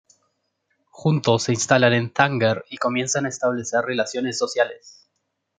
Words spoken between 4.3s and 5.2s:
sociales.